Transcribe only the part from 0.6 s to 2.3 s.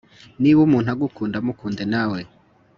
umuntu agukunda mukunde nawe